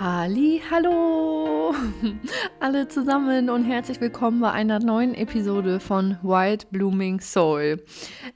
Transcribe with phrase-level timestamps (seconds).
[0.00, 1.74] Halli, hallo
[2.60, 7.82] alle zusammen und herzlich willkommen bei einer neuen Episode von White Blooming Soul.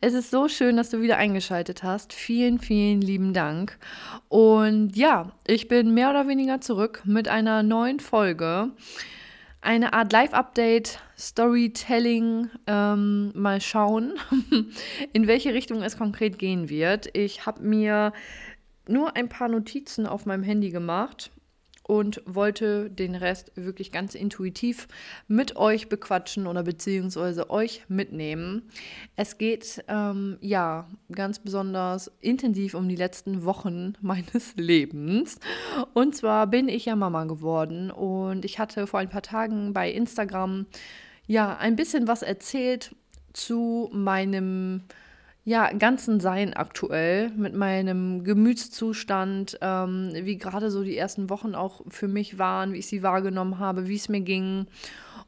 [0.01, 2.13] Es ist so schön, dass du wieder eingeschaltet hast.
[2.13, 3.79] Vielen, vielen lieben Dank.
[4.29, 8.71] Und ja, ich bin mehr oder weniger zurück mit einer neuen Folge.
[9.61, 14.15] Eine Art Live-Update, Storytelling, ähm, mal schauen,
[15.13, 17.09] in welche Richtung es konkret gehen wird.
[17.17, 18.13] Ich habe mir
[18.89, 21.31] nur ein paar Notizen auf meinem Handy gemacht
[21.85, 24.89] und wollte den Rest wirklich ganz intuitiv
[25.29, 28.63] mit euch bequatschen oder beziehungsweise euch mitnehmen.
[29.17, 35.39] Es geht ähm, ja ganz besonders intensiv um die letzten Wochen meines Lebens.
[35.93, 39.91] Und zwar bin ich ja Mama geworden und ich hatte vor ein paar Tagen bei
[39.91, 40.67] Instagram
[41.27, 42.95] ja ein bisschen was erzählt
[43.33, 44.83] zu meinem
[45.45, 51.83] ja, ganzen Sein aktuell, mit meinem Gemütszustand, ähm, wie gerade so die ersten Wochen auch
[51.89, 54.67] für mich waren, wie ich sie wahrgenommen habe, wie es mir ging.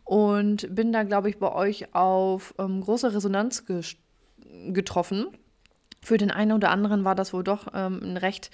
[0.05, 3.65] Und bin da, glaube ich, bei euch auf ähm, große Resonanz
[4.69, 5.27] getroffen.
[6.01, 8.51] Für den einen oder anderen war das wohl doch ähm, ein recht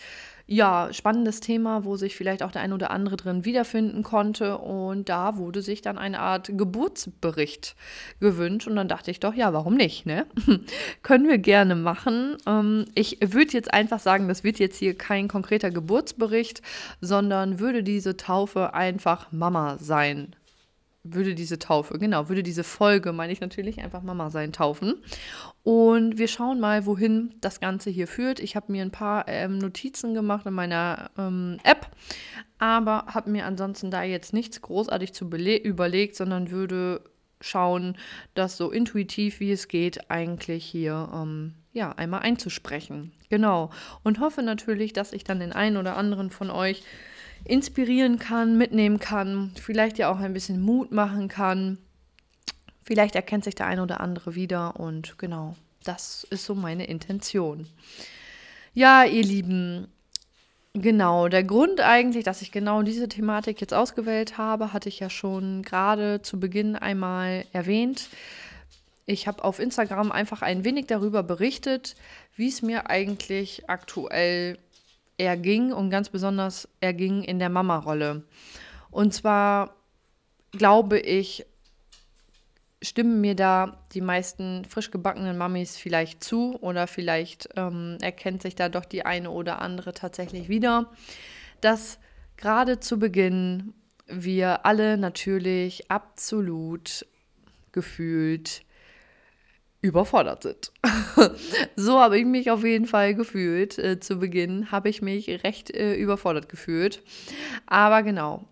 [0.52, 4.58] ja, spannendes Thema, wo sich vielleicht auch der ein oder andere drin wiederfinden konnte.
[4.58, 7.76] Und da wurde sich dann eine Art Geburtsbericht
[8.18, 8.66] gewünscht.
[8.66, 10.06] Und dann dachte ich doch, ja, warum nicht?
[10.06, 10.26] Ne?
[11.04, 12.36] Können wir gerne machen.
[12.48, 16.62] Ähm, ich würde jetzt einfach sagen, das wird jetzt hier kein konkreter Geburtsbericht,
[17.00, 20.34] sondern würde diese Taufe einfach Mama sein
[21.02, 25.02] würde diese Taufe, genau, würde diese Folge, meine ich natürlich, einfach Mama sein taufen.
[25.62, 28.40] Und wir schauen mal, wohin das Ganze hier führt.
[28.40, 31.88] Ich habe mir ein paar ähm, Notizen gemacht in meiner ähm, App,
[32.58, 37.02] aber habe mir ansonsten da jetzt nichts großartig zu überlegt, sondern würde
[37.40, 37.96] schauen,
[38.34, 43.12] das so intuitiv wie es geht eigentlich hier ähm, ja einmal einzusprechen.
[43.30, 43.70] Genau.
[44.02, 46.82] Und hoffe natürlich, dass ich dann den einen oder anderen von euch
[47.44, 51.78] inspirieren kann, mitnehmen kann, vielleicht ja auch ein bisschen Mut machen kann.
[52.84, 57.67] Vielleicht erkennt sich der eine oder andere wieder und genau, das ist so meine Intention.
[58.74, 59.89] Ja, ihr Lieben,
[60.73, 65.11] genau, der Grund eigentlich, dass ich genau diese Thematik jetzt ausgewählt habe, hatte ich ja
[65.11, 68.08] schon gerade zu Beginn einmal erwähnt.
[69.07, 71.96] Ich habe auf Instagram einfach ein wenig darüber berichtet,
[72.36, 74.57] wie es mir eigentlich aktuell
[75.20, 78.25] er ging und ganz besonders er ging in der Mama-Rolle.
[78.91, 79.77] Und zwar
[80.53, 81.47] glaube ich,
[82.83, 88.55] stimmen mir da die meisten frisch gebackenen Mamis vielleicht zu oder vielleicht ähm, erkennt sich
[88.55, 90.91] da doch die eine oder andere tatsächlich wieder,
[91.61, 91.98] dass
[92.39, 93.75] gerade zu Beginn
[94.07, 97.07] wir alle natürlich absolut
[97.73, 98.63] gefühlt
[99.80, 100.73] überfordert sind.
[101.77, 103.79] so habe ich mich auf jeden Fall gefühlt.
[103.79, 107.02] Äh, zu Beginn habe ich mich recht äh, überfordert gefühlt.
[107.67, 108.45] Aber genau,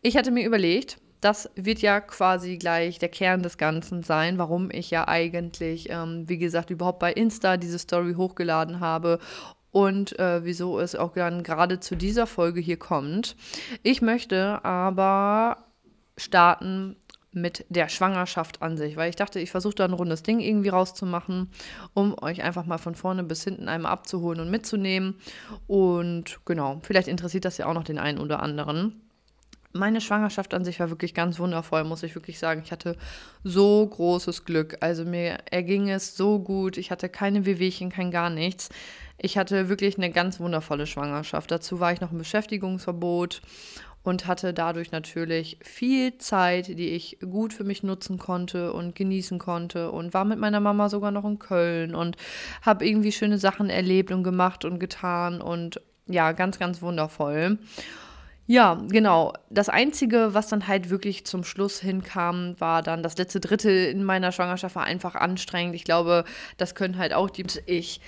[0.00, 4.70] ich hatte mir überlegt, das wird ja quasi gleich der Kern des Ganzen sein, warum
[4.72, 9.20] ich ja eigentlich, ähm, wie gesagt, überhaupt bei Insta diese Story hochgeladen habe
[9.70, 13.36] und äh, wieso es auch dann gerade zu dieser Folge hier kommt.
[13.84, 15.64] Ich möchte aber
[16.16, 16.96] starten
[17.32, 20.68] mit der Schwangerschaft an sich, weil ich dachte, ich versuche da ein rundes Ding irgendwie
[20.68, 21.50] rauszumachen,
[21.94, 25.14] um euch einfach mal von vorne bis hinten einmal abzuholen und mitzunehmen.
[25.66, 29.00] Und genau, vielleicht interessiert das ja auch noch den einen oder anderen.
[29.74, 32.60] Meine Schwangerschaft an sich war wirklich ganz wundervoll, muss ich wirklich sagen.
[32.62, 32.98] Ich hatte
[33.42, 34.76] so großes Glück.
[34.80, 36.76] Also mir erging es so gut.
[36.76, 38.68] Ich hatte keine Wehwehchen, kein gar nichts.
[39.16, 41.50] Ich hatte wirklich eine ganz wundervolle Schwangerschaft.
[41.50, 43.40] Dazu war ich noch im Beschäftigungsverbot
[44.02, 49.38] und hatte dadurch natürlich viel Zeit, die ich gut für mich nutzen konnte und genießen
[49.38, 52.16] konnte und war mit meiner Mama sogar noch in Köln und
[52.62, 57.58] habe irgendwie schöne Sachen erlebt und gemacht und getan und ja, ganz, ganz wundervoll.
[58.46, 59.32] Ja, genau.
[59.50, 64.02] Das Einzige, was dann halt wirklich zum Schluss hinkam, war dann das letzte Drittel in
[64.02, 65.76] meiner Schwangerschaft war einfach anstrengend.
[65.76, 66.24] Ich glaube,
[66.56, 68.00] das können halt auch die ich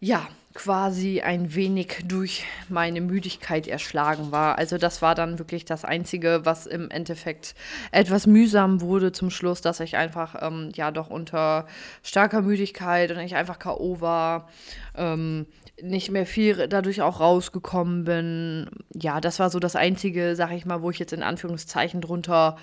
[0.00, 0.26] ja,
[0.56, 4.58] quasi ein wenig durch meine Müdigkeit erschlagen war.
[4.58, 7.54] Also das war dann wirklich das Einzige, was im Endeffekt
[7.92, 11.66] etwas mühsam wurde zum Schluss, dass ich einfach ähm, ja doch unter
[12.02, 14.48] starker Müdigkeit und ich einfach KO war,
[14.96, 15.46] ähm,
[15.80, 18.70] nicht mehr viel dadurch auch rausgekommen bin.
[18.94, 22.56] Ja, das war so das Einzige, sag ich mal, wo ich jetzt in Anführungszeichen drunter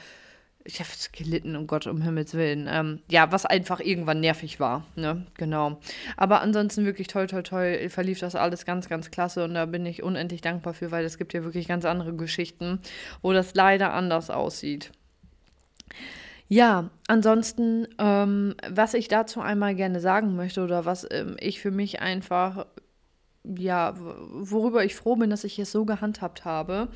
[0.65, 2.68] ich habe gelitten, um Gott, um Himmels Willen.
[2.69, 5.25] Ähm, ja, was einfach irgendwann nervig war, ne?
[5.38, 5.80] Genau.
[6.15, 9.86] Aber ansonsten wirklich toll, toll, toll verlief das alles ganz, ganz klasse und da bin
[9.86, 12.80] ich unendlich dankbar für, weil es gibt ja wirklich ganz andere Geschichten,
[13.21, 14.92] wo das leider anders aussieht.
[16.48, 21.71] Ja, ansonsten, ähm, was ich dazu einmal gerne sagen möchte oder was ähm, ich für
[21.71, 22.65] mich einfach
[23.44, 26.88] ja, worüber ich froh bin, dass ich es so gehandhabt habe,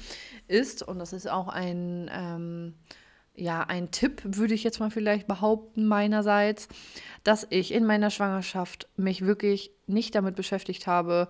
[0.48, 2.74] ist, und das ist auch ein, ähm,
[3.38, 6.68] ja, ein Tipp, würde ich jetzt mal vielleicht behaupten, meinerseits,
[7.24, 11.30] dass ich in meiner Schwangerschaft mich wirklich nicht damit beschäftigt habe,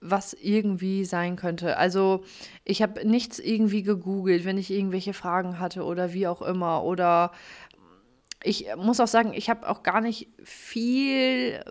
[0.00, 1.76] was irgendwie sein könnte.
[1.76, 2.24] Also
[2.64, 6.82] ich habe nichts irgendwie gegoogelt, wenn ich irgendwelche Fragen hatte oder wie auch immer.
[6.82, 7.30] Oder
[8.42, 11.62] ich muss auch sagen, ich habe auch gar nicht viel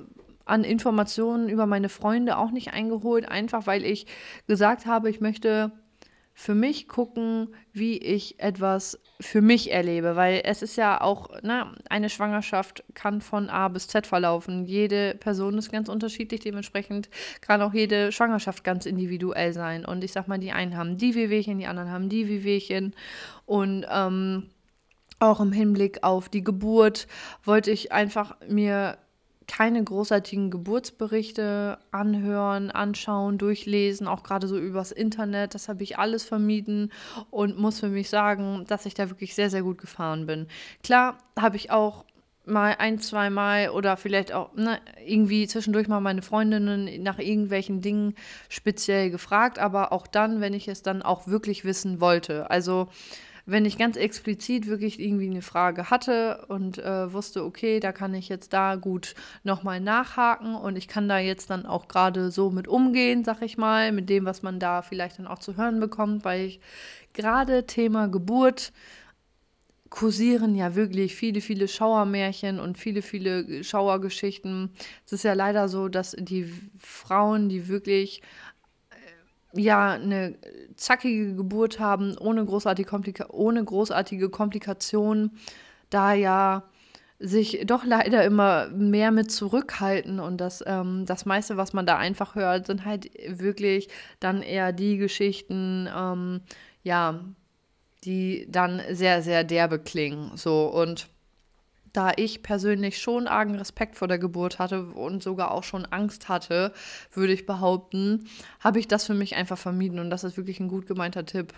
[0.45, 4.07] an Informationen über meine Freunde auch nicht eingeholt, einfach weil ich
[4.47, 5.74] gesagt habe, ich möchte
[6.42, 11.72] für mich gucken, wie ich etwas für mich erlebe, weil es ist ja auch, ne,
[11.88, 14.66] eine Schwangerschaft kann von A bis Z verlaufen.
[14.66, 17.12] Jede Person ist ganz unterschiedlich, dementsprechend
[17.42, 19.86] kann auch jede Schwangerschaft ganz individuell sein.
[19.86, 22.96] Und ich sag mal, die einen haben die Wehwehchen, die anderen haben die Wehwehchen.
[23.46, 24.50] Und ähm,
[25.20, 27.08] auch im Hinblick auf die Geburt
[27.44, 28.98] wollte ich einfach mir
[29.48, 35.56] keine großartigen Geburtsberichte anhören, anschauen, durchlesen, auch gerade so übers Internet.
[35.56, 36.92] Das habe ich alles vermieden
[37.30, 40.48] und muss für mich sagen, dass ich da wirklich sehr, sehr gut gefahren bin.
[40.84, 42.06] Klar habe ich auch
[42.46, 47.82] mal ein, zwei Mal oder vielleicht auch ne, irgendwie zwischendurch mal meine Freundinnen nach irgendwelchen
[47.82, 48.16] Dingen
[48.50, 52.50] speziell gefragt, aber auch dann, wenn ich es dann auch wirklich wissen wollte.
[52.50, 52.88] Also
[53.46, 58.14] wenn ich ganz explizit wirklich irgendwie eine Frage hatte und äh, wusste, okay, da kann
[58.14, 62.52] ich jetzt da gut nochmal nachhaken und ich kann da jetzt dann auch gerade so
[62.52, 65.80] mit umgehen, sag ich mal, mit dem, was man da vielleicht dann auch zu hören
[65.80, 66.60] bekommt, weil ich
[67.14, 68.72] gerade Thema Geburt
[69.92, 74.72] kursieren ja wirklich viele, viele Schauermärchen und viele, viele Schauergeschichten.
[75.06, 78.22] Es ist ja leider so, dass die Frauen, die wirklich
[79.53, 80.36] ja, eine
[80.75, 85.38] zackige Geburt haben, ohne großartige, Komplika ohne großartige Komplikationen,
[85.89, 86.63] da ja
[87.19, 91.98] sich doch leider immer mehr mit zurückhalten und das, ähm, das meiste, was man da
[91.98, 93.89] einfach hört, sind halt wirklich
[94.19, 96.42] dann eher die Geschichten, ähm,
[96.83, 97.19] ja,
[98.04, 100.31] die dann sehr, sehr derbe klingen.
[100.36, 101.09] So und
[101.94, 106.30] da ich persönlich schon argen Respekt vor der Geburt hatte und sogar auch schon Angst
[106.30, 106.74] hatte,
[107.14, 108.26] würde ich behaupten,
[108.60, 110.00] habe ich das für mich einfach vermieden.
[110.00, 111.54] Und das ist wirklich ein gut gemeinter Tipp.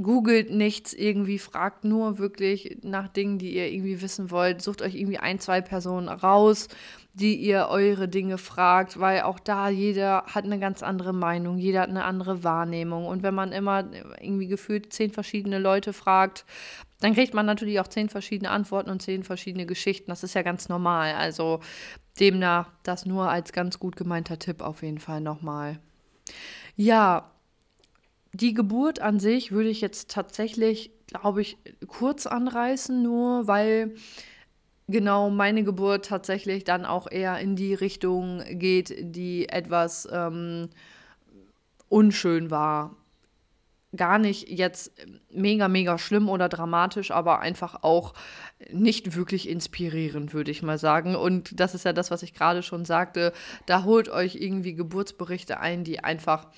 [0.00, 4.62] Googelt nichts irgendwie, fragt nur wirklich nach Dingen, die ihr irgendwie wissen wollt.
[4.62, 6.68] Sucht euch irgendwie ein, zwei Personen raus,
[7.12, 11.82] die ihr eure Dinge fragt, weil auch da jeder hat eine ganz andere Meinung, jeder
[11.82, 13.04] hat eine andere Wahrnehmung.
[13.04, 13.84] Und wenn man immer
[14.18, 16.46] irgendwie gefühlt zehn verschiedene Leute fragt,
[17.02, 20.10] dann kriegt man natürlich auch zehn verschiedene Antworten und zehn verschiedene Geschichten.
[20.10, 21.14] Das ist ja ganz normal.
[21.14, 21.60] Also
[22.20, 25.78] demnach das nur als ganz gut gemeinter Tipp auf jeden Fall nochmal.
[26.76, 27.32] Ja,
[28.32, 33.94] die Geburt an sich würde ich jetzt tatsächlich, glaube ich, kurz anreißen, nur weil
[34.88, 40.70] genau meine Geburt tatsächlich dann auch eher in die Richtung geht, die etwas ähm,
[41.88, 42.96] unschön war
[43.94, 44.92] gar nicht jetzt
[45.30, 48.14] mega, mega schlimm oder dramatisch, aber einfach auch
[48.70, 51.14] nicht wirklich inspirierend, würde ich mal sagen.
[51.14, 53.32] Und das ist ja das, was ich gerade schon sagte.
[53.66, 56.48] Da holt euch irgendwie Geburtsberichte ein, die einfach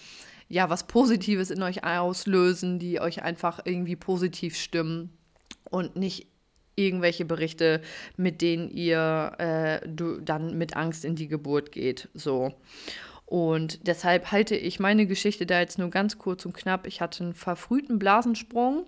[0.48, 5.10] ja was Positives in euch auslösen, die euch einfach irgendwie positiv stimmen
[5.70, 6.28] und nicht
[6.76, 7.81] irgendwelche Berichte,
[8.16, 9.88] mit denen ihr äh,
[10.22, 12.08] dann mit Angst in die Geburt geht.
[12.14, 12.54] So.
[13.26, 16.86] Und deshalb halte ich meine Geschichte da jetzt nur ganz kurz und knapp.
[16.86, 18.86] Ich hatte einen verfrühten Blasensprung.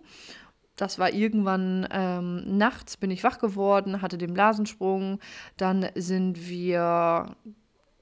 [0.77, 5.21] Das war irgendwann ähm, nachts, bin ich wach geworden, hatte den Blasensprung.
[5.57, 7.35] Dann sind wir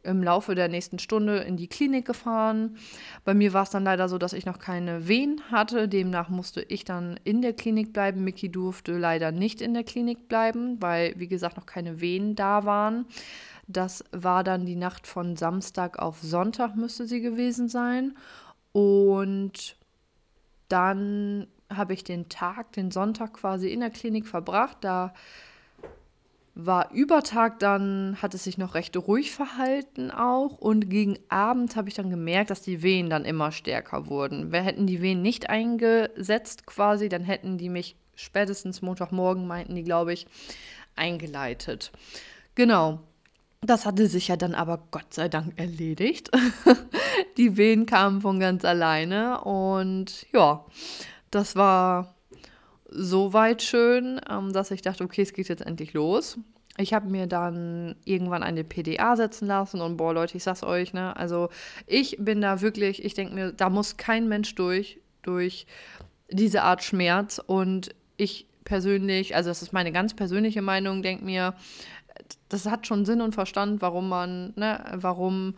[0.04, 2.76] im Laufe der nächsten Stunde in die Klinik gefahren.
[3.24, 5.88] Bei mir war es dann leider so, dass ich noch keine Wehen hatte.
[5.88, 8.22] Demnach musste ich dann in der Klinik bleiben.
[8.22, 12.64] Mickey durfte leider nicht in der Klinik bleiben, weil, wie gesagt, noch keine Wehen da
[12.64, 13.06] waren.
[13.66, 18.16] Das war dann die Nacht von Samstag auf Sonntag, müsste sie gewesen sein.
[18.73, 19.76] Und
[20.68, 24.78] dann habe ich den Tag, den Sonntag quasi in der Klinik verbracht.
[24.83, 25.14] Da
[26.54, 30.59] war Übertag dann, hat es sich noch recht ruhig verhalten auch.
[30.59, 34.52] Und gegen Abend habe ich dann gemerkt, dass die Wehen dann immer stärker wurden.
[34.52, 39.83] Wir hätten die Wehen nicht eingesetzt quasi, dann hätten die mich spätestens Montagmorgen, meinten die,
[39.83, 40.26] glaube ich,
[40.94, 41.90] eingeleitet.
[42.54, 43.00] Genau.
[43.64, 46.30] Das hatte sich ja dann aber Gott sei Dank erledigt.
[47.38, 50.66] die Wehen kamen von ganz alleine und ja,
[51.30, 52.14] das war
[52.90, 56.38] so weit schön, ähm, dass ich dachte, okay, es geht jetzt endlich los.
[56.76, 60.92] Ich habe mir dann irgendwann eine PDA setzen lassen und boah, Leute, ich sag's euch,
[60.92, 61.16] ne?
[61.16, 61.49] Also
[61.87, 65.66] ich bin da wirklich, ich denke mir, da muss kein Mensch durch, durch
[66.30, 71.54] diese Art Schmerz und ich persönlich, also das ist meine ganz persönliche Meinung, denke mir,
[72.49, 75.54] das hat schon Sinn und Verstand, warum man, ne, warum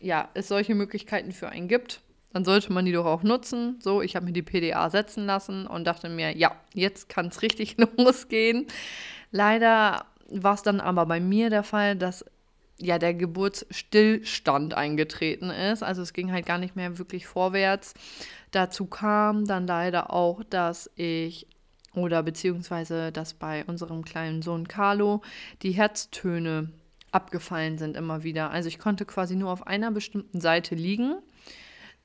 [0.00, 2.00] ja, es solche Möglichkeiten für einen gibt,
[2.32, 3.78] dann sollte man die doch auch nutzen.
[3.82, 7.42] So, ich habe mir die PDA setzen lassen und dachte mir, ja, jetzt kann es
[7.42, 8.66] richtig losgehen.
[9.30, 12.24] Leider war es dann aber bei mir der Fall, dass
[12.78, 15.82] ja der Geburtsstillstand eingetreten ist.
[15.82, 17.94] Also es ging halt gar nicht mehr wirklich vorwärts.
[18.52, 21.46] Dazu kam dann leider auch, dass ich
[21.94, 25.22] oder beziehungsweise dass bei unserem kleinen Sohn Carlo
[25.62, 26.70] die Herztöne
[27.12, 28.50] abgefallen sind immer wieder.
[28.50, 31.16] Also ich konnte quasi nur auf einer bestimmten Seite liegen.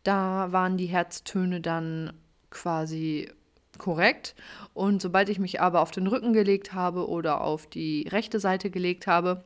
[0.04, 2.13] Da waren die Herztöne dann
[2.50, 3.30] quasi
[3.77, 4.36] korrekt.
[4.74, 8.70] Und sobald ich mich aber auf den Rücken gelegt habe oder auf die rechte Seite
[8.70, 9.44] gelegt habe,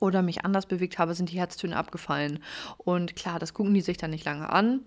[0.00, 2.42] oder mich anders bewegt habe, sind die Herztöne abgefallen.
[2.78, 4.80] Und klar, das gucken die sich dann nicht lange an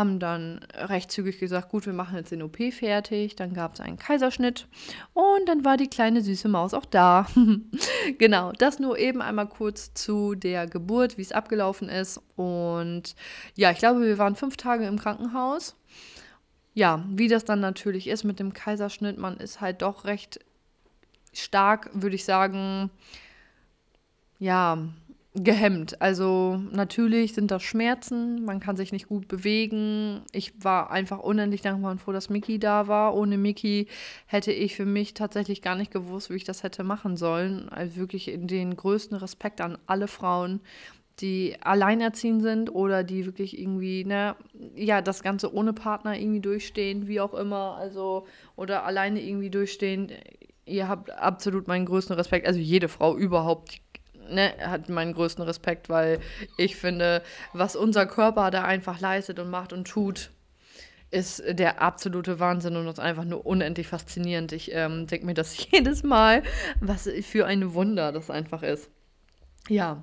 [0.00, 3.36] haben dann recht zügig gesagt, gut, wir machen jetzt den OP fertig.
[3.36, 4.66] Dann gab es einen Kaiserschnitt
[5.12, 7.26] und dann war die kleine süße Maus auch da.
[8.18, 12.20] genau, das nur eben einmal kurz zu der Geburt, wie es abgelaufen ist.
[12.34, 13.14] Und
[13.54, 15.76] ja, ich glaube, wir waren fünf Tage im Krankenhaus.
[16.72, 20.40] Ja, wie das dann natürlich ist mit dem Kaiserschnitt, man ist halt doch recht
[21.32, 22.90] stark, würde ich sagen,
[24.38, 24.78] ja,
[25.34, 26.02] gehemmt.
[26.02, 30.22] Also natürlich sind das Schmerzen, man kann sich nicht gut bewegen.
[30.32, 33.14] Ich war einfach unendlich dankbar und froh, dass Mickey da war.
[33.14, 33.86] Ohne Mickey
[34.26, 37.68] hätte ich für mich tatsächlich gar nicht gewusst, wie ich das hätte machen sollen.
[37.68, 40.60] Also wirklich den größten Respekt an alle Frauen,
[41.20, 44.34] die alleinerziehend sind oder die wirklich irgendwie, ne,
[44.74, 50.10] ja, das Ganze ohne Partner irgendwie durchstehen, wie auch immer, also, oder alleine irgendwie durchstehen.
[50.66, 52.46] Ihr habt absolut meinen größten Respekt.
[52.46, 53.80] Also jede Frau überhaupt,
[54.30, 56.20] ne, hat meinen größten Respekt, weil
[56.56, 57.22] ich finde,
[57.52, 60.30] was unser Körper da einfach leistet und macht und tut,
[61.10, 64.52] ist der absolute Wahnsinn und ist einfach nur unendlich faszinierend.
[64.52, 66.42] Ich ähm, denke mir das jedes Mal,
[66.80, 68.90] was für ein Wunder das einfach ist.
[69.68, 70.02] Ja,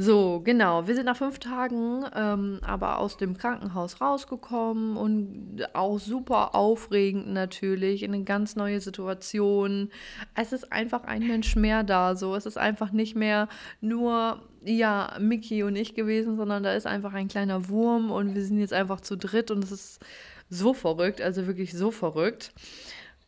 [0.00, 0.86] so, genau.
[0.86, 7.26] Wir sind nach fünf Tagen ähm, aber aus dem Krankenhaus rausgekommen und auch super aufregend
[7.32, 9.90] natürlich, in eine ganz neue Situation.
[10.36, 12.36] Es ist einfach ein Mensch mehr da, so.
[12.36, 13.48] Es ist einfach nicht mehr
[13.80, 18.44] nur, ja, Mickey und ich gewesen, sondern da ist einfach ein kleiner Wurm und wir
[18.44, 20.00] sind jetzt einfach zu dritt und es ist
[20.48, 22.52] so verrückt, also wirklich so verrückt.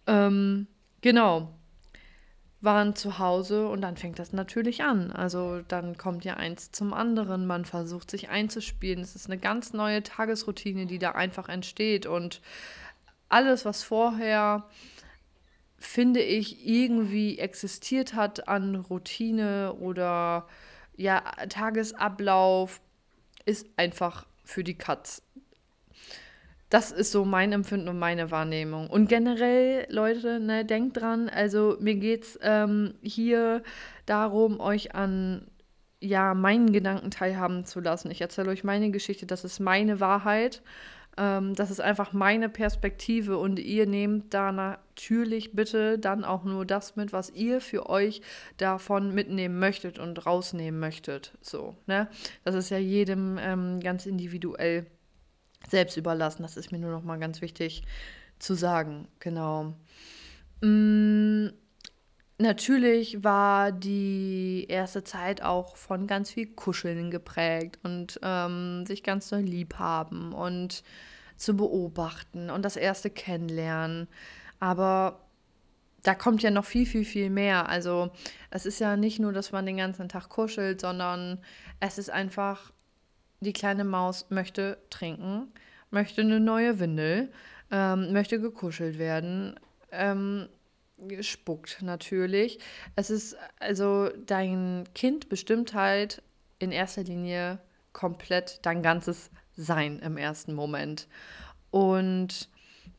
[0.06, 0.68] Ähm,
[1.00, 1.48] genau
[2.62, 5.10] waren zu Hause und dann fängt das natürlich an.
[5.10, 9.00] Also dann kommt ja eins zum anderen, man versucht sich einzuspielen.
[9.00, 12.40] Es ist eine ganz neue Tagesroutine, die da einfach entsteht und
[13.30, 14.64] alles, was vorher,
[15.78, 20.46] finde ich, irgendwie existiert hat an Routine oder
[20.96, 22.80] ja, Tagesablauf,
[23.46, 25.22] ist einfach für die Katz.
[26.70, 28.88] Das ist so mein Empfinden und meine Wahrnehmung.
[28.88, 33.62] Und generell, Leute, ne, denkt dran, also mir geht es ähm, hier
[34.06, 35.48] darum, euch an
[36.00, 38.10] ja, meinen Gedanken teilhaben zu lassen.
[38.10, 40.62] Ich erzähle euch meine Geschichte, das ist meine Wahrheit.
[41.16, 46.64] Ähm, das ist einfach meine Perspektive und ihr nehmt da natürlich bitte dann auch nur
[46.64, 48.22] das mit, was ihr für euch
[48.56, 51.32] davon mitnehmen möchtet und rausnehmen möchtet.
[51.40, 52.08] So, ne?
[52.44, 54.86] Das ist ja jedem ähm, ganz individuell
[55.68, 56.42] selbst überlassen.
[56.42, 57.82] Das ist mir nur noch mal ganz wichtig
[58.38, 59.08] zu sagen.
[59.18, 59.74] Genau.
[60.62, 61.48] Mm,
[62.38, 69.28] natürlich war die erste Zeit auch von ganz viel Kuscheln geprägt und ähm, sich ganz
[69.28, 70.82] doll lieb haben und
[71.36, 74.08] zu beobachten und das erste Kennenlernen.
[74.58, 75.20] Aber
[76.02, 77.68] da kommt ja noch viel, viel, viel mehr.
[77.68, 78.10] Also
[78.50, 81.38] es ist ja nicht nur, dass man den ganzen Tag kuschelt, sondern
[81.78, 82.72] es ist einfach
[83.40, 85.52] die kleine Maus möchte trinken,
[85.90, 87.32] möchte eine neue Windel,
[87.70, 89.58] ähm, möchte gekuschelt werden,
[89.90, 90.48] ähm,
[91.20, 92.58] spuckt natürlich.
[92.96, 96.22] Es ist also dein Kind bestimmt halt
[96.58, 97.58] in erster Linie
[97.92, 101.08] komplett dein ganzes Sein im ersten Moment.
[101.70, 102.48] Und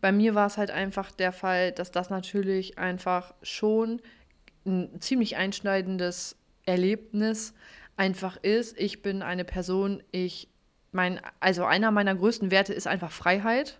[0.01, 4.01] bei mir war es halt einfach der Fall, dass das natürlich einfach schon
[4.65, 7.53] ein ziemlich einschneidendes Erlebnis
[8.01, 8.79] einfach ist.
[8.79, 10.49] Ich bin eine Person, ich
[10.91, 13.79] mein, also einer meiner größten Werte ist einfach Freiheit.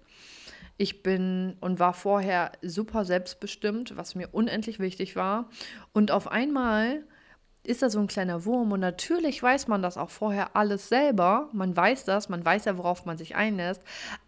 [0.77, 5.49] Ich bin und war vorher super selbstbestimmt, was mir unendlich wichtig war.
[5.91, 7.03] Und auf einmal
[7.63, 11.49] ist da so ein kleiner Wurm und natürlich weiß man das auch vorher alles selber.
[11.51, 13.81] Man weiß das, man weiß ja, worauf man sich einlässt.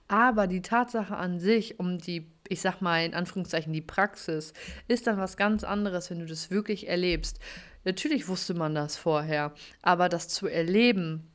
[0.08, 4.54] Aber die Tatsache an sich, um die, ich sag mal in Anführungszeichen, die Praxis,
[4.88, 7.40] ist dann was ganz anderes, wenn du das wirklich erlebst.
[7.86, 11.28] Natürlich wusste man das vorher, aber das zu erleben,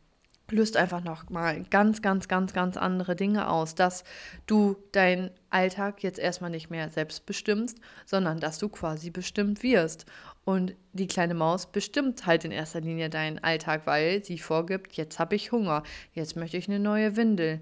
[0.50, 4.04] löst einfach noch mal ganz, ganz, ganz, ganz andere Dinge aus, dass
[4.46, 10.06] du deinen Alltag jetzt erstmal nicht mehr selbst bestimmst, sondern dass du quasi bestimmt wirst.
[10.44, 15.18] Und die kleine Maus bestimmt halt in erster Linie deinen Alltag, weil sie vorgibt, jetzt
[15.18, 15.82] habe ich Hunger,
[16.14, 17.60] jetzt möchte ich eine neue Windel.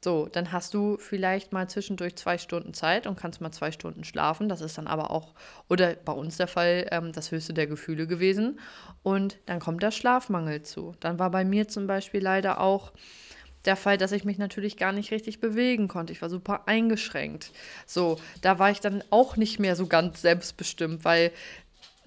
[0.00, 4.04] So, dann hast du vielleicht mal zwischendurch zwei Stunden Zeit und kannst mal zwei Stunden
[4.04, 4.48] schlafen.
[4.48, 5.34] Das ist dann aber auch,
[5.68, 8.60] oder bei uns der Fall, ähm, das höchste der Gefühle gewesen.
[9.02, 10.94] Und dann kommt der Schlafmangel zu.
[11.00, 12.92] Dann war bei mir zum Beispiel leider auch
[13.64, 16.12] der Fall, dass ich mich natürlich gar nicht richtig bewegen konnte.
[16.12, 17.50] Ich war super eingeschränkt.
[17.84, 21.32] So, da war ich dann auch nicht mehr so ganz selbstbestimmt, weil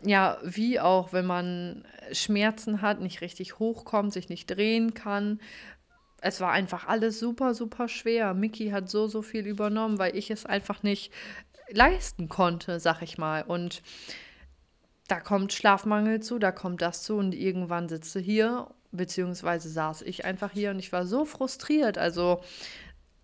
[0.03, 5.39] ja, wie auch, wenn man Schmerzen hat, nicht richtig hochkommt, sich nicht drehen kann,
[6.21, 8.33] es war einfach alles super, super schwer.
[8.33, 11.11] Mickey hat so, so viel übernommen, weil ich es einfach nicht
[11.69, 13.43] leisten konnte, sag ich mal.
[13.43, 13.81] Und
[15.07, 20.23] da kommt Schlafmangel zu, da kommt das zu und irgendwann sitze hier, beziehungsweise saß ich
[20.23, 21.97] einfach hier und ich war so frustriert.
[21.97, 22.41] Also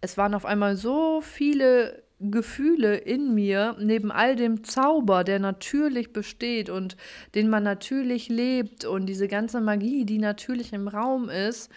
[0.02, 6.14] es waren auf einmal so viele Gefühle in mir, neben all dem Zauber, der natürlich
[6.14, 6.98] besteht und
[7.36, 11.72] den man natürlich lebt und diese ganze Magie, die natürlich im Raum ist,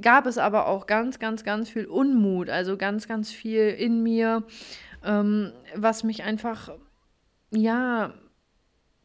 [0.00, 4.44] gab es aber auch ganz, ganz, ganz viel Unmut, also ganz, ganz viel in mir,
[5.04, 6.70] ähm, was mich einfach,
[7.50, 8.14] ja,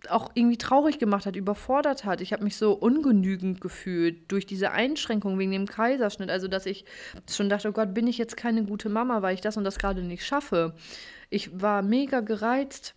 [0.09, 2.21] auch irgendwie traurig gemacht hat, überfordert hat.
[2.21, 6.29] Ich habe mich so ungenügend gefühlt durch diese Einschränkung wegen dem Kaiserschnitt.
[6.29, 6.85] Also, dass ich
[7.29, 9.79] schon dachte, oh Gott, bin ich jetzt keine gute Mama, weil ich das und das
[9.79, 10.75] gerade nicht schaffe.
[11.29, 12.95] Ich war mega gereizt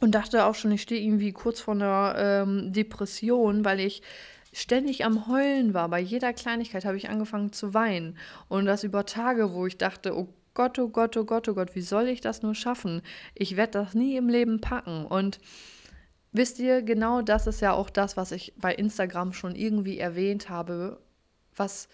[0.00, 4.02] und dachte auch schon, ich stehe irgendwie kurz vor einer ähm, Depression, weil ich
[4.52, 5.88] ständig am Heulen war.
[5.88, 8.18] Bei jeder Kleinigkeit habe ich angefangen zu weinen.
[8.48, 11.74] Und das über Tage, wo ich dachte, oh Gott, oh Gott, oh Gott, oh Gott,
[11.74, 13.02] wie soll ich das nur schaffen?
[13.34, 15.06] Ich werde das nie im Leben packen.
[15.06, 15.40] Und
[16.32, 20.50] wisst ihr, genau das ist ja auch das, was ich bei Instagram schon irgendwie erwähnt
[20.50, 21.00] habe,
[21.56, 21.88] was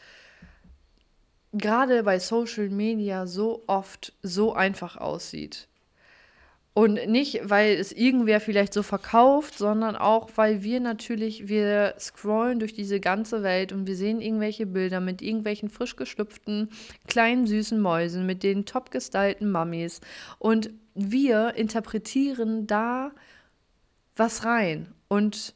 [1.53, 5.69] gerade bei Social Media so oft so einfach aussieht.
[6.75, 12.61] Und nicht, weil es irgendwer vielleicht so verkauft, sondern auch, weil wir natürlich, wir scrollen
[12.61, 16.69] durch diese ganze Welt und wir sehen irgendwelche Bilder mit irgendwelchen frisch geschlüpften
[17.09, 20.01] kleinen süßen Mäusen, mit den top gestylten Mummies.
[20.39, 23.11] Und wir interpretieren da
[24.15, 25.55] was rein und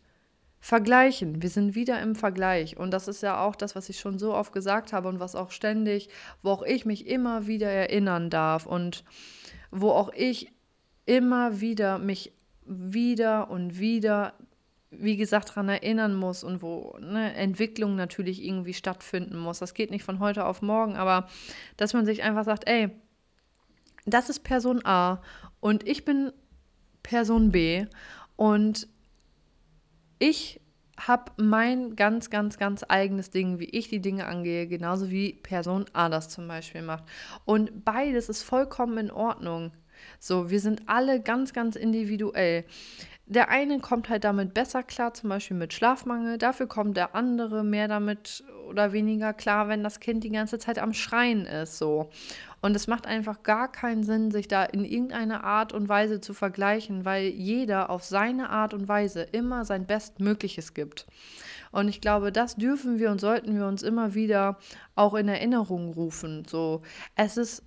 [0.62, 1.42] vergleichen.
[1.42, 2.76] Wir sind wieder im Vergleich.
[2.76, 5.34] Und das ist ja auch das, was ich schon so oft gesagt habe und was
[5.34, 6.08] auch ständig,
[6.42, 9.04] wo auch ich mich immer wieder erinnern darf und
[9.70, 10.52] wo auch ich
[11.06, 12.32] immer wieder mich
[12.64, 14.34] wieder und wieder,
[14.90, 19.58] wie gesagt, daran erinnern muss und wo ne, Entwicklung natürlich irgendwie stattfinden muss.
[19.58, 21.28] Das geht nicht von heute auf morgen, aber
[21.76, 22.90] dass man sich einfach sagt, ey,
[24.04, 25.22] das ist Person A
[25.60, 26.32] und ich bin
[27.02, 27.86] Person B
[28.36, 28.88] und
[30.18, 30.60] ich
[30.98, 35.86] habe mein ganz, ganz, ganz eigenes Ding, wie ich die Dinge angehe, genauso wie Person
[35.92, 37.04] A das zum Beispiel macht.
[37.44, 39.72] Und beides ist vollkommen in Ordnung.
[40.18, 42.64] So, wir sind alle ganz, ganz individuell.
[43.26, 46.38] Der eine kommt halt damit besser klar, zum Beispiel mit Schlafmangel.
[46.38, 50.78] Dafür kommt der andere mehr damit oder weniger klar, wenn das Kind die ganze Zeit
[50.78, 51.78] am Schreien ist.
[51.78, 52.10] So.
[52.60, 56.34] Und es macht einfach gar keinen Sinn, sich da in irgendeiner Art und Weise zu
[56.34, 61.06] vergleichen, weil jeder auf seine Art und Weise immer sein Bestmögliches gibt.
[61.70, 64.58] Und ich glaube, das dürfen wir und sollten wir uns immer wieder
[64.94, 66.44] auch in Erinnerung rufen.
[66.46, 66.82] So,
[67.16, 67.64] es ist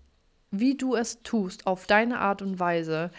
[0.59, 3.11] wie du es tust, auf deine Art und Weise,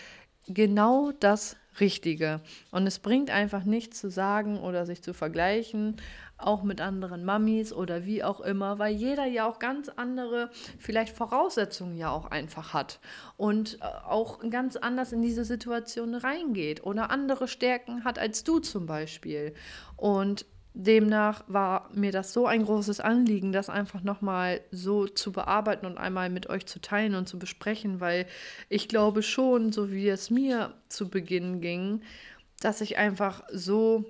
[0.46, 2.40] genau das Richtige.
[2.70, 5.96] Und es bringt einfach nichts zu sagen oder sich zu vergleichen,
[6.38, 11.16] auch mit anderen Mamis oder wie auch immer, weil jeder ja auch ganz andere, vielleicht
[11.16, 13.00] Voraussetzungen ja auch einfach hat
[13.36, 18.58] und äh, auch ganz anders in diese Situation reingeht oder andere Stärken hat als du
[18.58, 19.54] zum Beispiel.
[19.96, 20.44] Und
[20.78, 25.96] Demnach war mir das so ein großes Anliegen, das einfach nochmal so zu bearbeiten und
[25.96, 28.26] einmal mit euch zu teilen und zu besprechen, weil
[28.68, 32.02] ich glaube schon, so wie es mir zu Beginn ging,
[32.60, 34.04] dass ich einfach so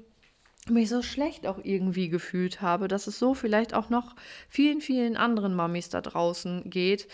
[0.69, 4.17] mich so schlecht auch irgendwie gefühlt habe, dass es so vielleicht auch noch
[4.49, 7.07] vielen, vielen anderen Mamis da draußen geht,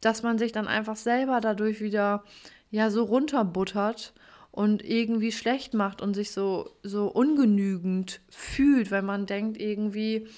[0.00, 2.24] dass man sich dann einfach selber dadurch wieder
[2.72, 4.14] ja so runterbuttert
[4.56, 10.28] und irgendwie schlecht macht und sich so, so ungenügend fühlt, weil man denkt irgendwie,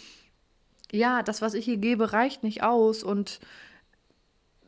[0.90, 3.38] ja, das, was ich hier gebe, reicht nicht aus und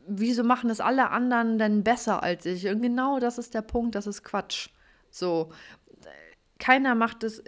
[0.07, 2.65] wieso machen es alle anderen denn besser als ich?
[2.69, 4.69] Und genau das ist der Punkt, das ist Quatsch.
[5.09, 5.51] So,
[6.57, 7.43] keiner macht es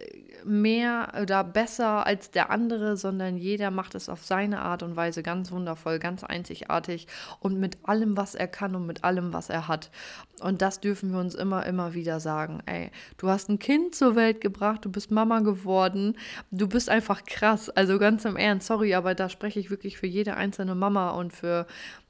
[0.46, 5.24] mehr oder besser als der andere, sondern jeder macht es auf seine Art und Weise
[5.24, 7.08] ganz wundervoll, ganz einzigartig
[7.40, 9.92] und mit allem, was er kann und mit allem, was er hat.
[10.42, 12.62] Und das dürfen wir uns immer, immer wieder sagen.
[12.66, 16.18] Ey, du hast ein Kind zur Welt gebracht, du bist Mama geworden,
[16.52, 17.70] du bist einfach krass.
[17.70, 21.34] Also ganz im Ernst, sorry, aber da spreche ich wirklich für jede einzelne Mama und
[21.34, 21.68] für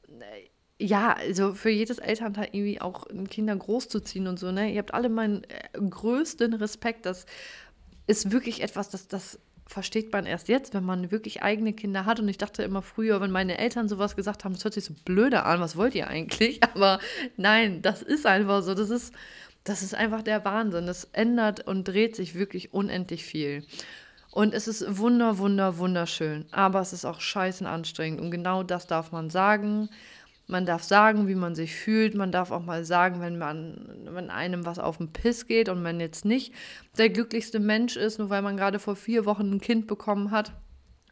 [0.10, 4.72] äh, ja, also für jedes Elternteil irgendwie auch Kinder großzuziehen und so, ne?
[4.72, 7.06] Ihr habt alle meinen äh, größten Respekt.
[7.06, 7.26] Das
[8.08, 12.20] ist wirklich etwas, das, das versteht man erst jetzt, wenn man wirklich eigene Kinder hat.
[12.20, 14.94] Und ich dachte immer früher, wenn meine Eltern sowas gesagt haben, das hört sich so
[15.06, 16.62] blöde an, was wollt ihr eigentlich?
[16.76, 17.00] Aber
[17.38, 18.74] nein, das ist einfach so.
[18.74, 19.14] Das ist,
[19.64, 20.86] das ist einfach der Wahnsinn.
[20.86, 23.66] Das ändert und dreht sich wirklich unendlich viel.
[24.32, 26.46] Und es ist wunder, wunder, wunderschön.
[26.52, 28.20] Aber es ist auch scheißen anstrengend.
[28.20, 29.90] Und genau das darf man sagen.
[30.48, 32.16] Man darf sagen, wie man sich fühlt.
[32.16, 35.82] Man darf auch mal sagen, wenn man, wenn einem was auf den Piss geht und
[35.82, 36.54] man jetzt nicht
[36.98, 40.54] der glücklichste Mensch ist, nur weil man gerade vor vier Wochen ein Kind bekommen hat.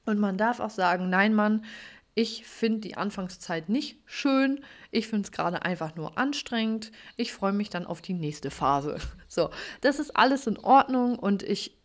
[0.06, 1.64] Und man darf auch sagen, nein, Mann,
[2.14, 4.64] ich finde die Anfangszeit nicht schön.
[4.92, 6.92] Ich finde es gerade einfach nur anstrengend.
[7.16, 8.98] Ich freue mich dann auf die nächste Phase.
[9.28, 11.78] So, das ist alles in Ordnung und ich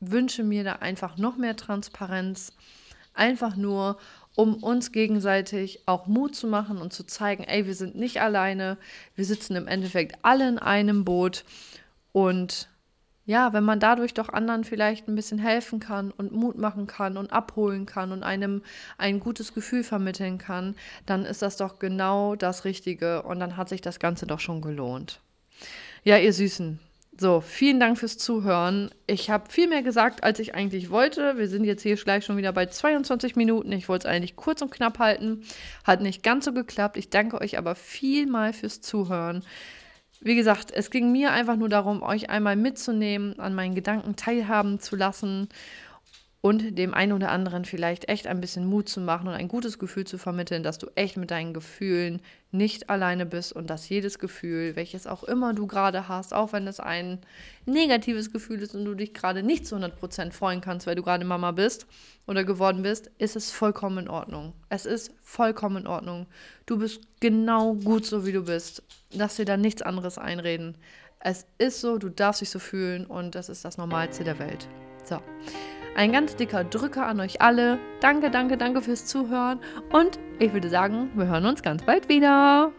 [0.00, 2.56] wünsche mir da einfach noch mehr Transparenz.
[3.12, 3.98] Einfach nur,
[4.36, 8.78] um uns gegenseitig auch Mut zu machen und zu zeigen, ey, wir sind nicht alleine,
[9.14, 11.44] wir sitzen im Endeffekt alle in einem Boot.
[12.12, 12.68] Und
[13.26, 17.16] ja, wenn man dadurch doch anderen vielleicht ein bisschen helfen kann und Mut machen kann
[17.16, 18.62] und abholen kann und einem
[18.98, 20.74] ein gutes Gefühl vermitteln kann,
[21.06, 23.22] dann ist das doch genau das Richtige.
[23.22, 25.20] Und dann hat sich das Ganze doch schon gelohnt.
[26.02, 26.80] Ja, ihr Süßen,
[27.16, 28.90] so, vielen Dank fürs Zuhören.
[29.06, 31.38] Ich habe viel mehr gesagt, als ich eigentlich wollte.
[31.38, 33.70] Wir sind jetzt hier gleich schon wieder bei 22 Minuten.
[33.70, 35.44] Ich wollte es eigentlich kurz und knapp halten.
[35.84, 36.96] Hat nicht ganz so geklappt.
[36.96, 39.44] Ich danke euch aber vielmal fürs Zuhören.
[40.20, 44.80] Wie gesagt, es ging mir einfach nur darum, euch einmal mitzunehmen, an meinen Gedanken teilhaben
[44.80, 45.48] zu lassen
[46.44, 49.78] und dem einen oder anderen vielleicht echt ein bisschen Mut zu machen und ein gutes
[49.78, 54.18] Gefühl zu vermitteln, dass du echt mit deinen Gefühlen nicht alleine bist und dass jedes
[54.18, 57.20] Gefühl, welches auch immer du gerade hast, auch wenn es ein
[57.64, 61.24] negatives Gefühl ist und du dich gerade nicht zu 100% freuen kannst, weil du gerade
[61.24, 61.86] Mama bist
[62.26, 64.52] oder geworden bist, ist es vollkommen in Ordnung.
[64.68, 66.26] Es ist vollkommen in Ordnung.
[66.66, 68.82] Du bist genau gut so, wie du bist.
[69.14, 70.76] Lass dir da nichts anderes einreden.
[71.20, 74.68] Es ist so, du darfst dich so fühlen und das ist das Normalste der Welt.
[75.04, 75.22] So.
[75.94, 77.78] Ein ganz dicker Drücker an euch alle.
[78.00, 79.60] Danke, danke, danke fürs Zuhören.
[79.92, 82.72] Und ich würde sagen, wir hören uns ganz bald wieder.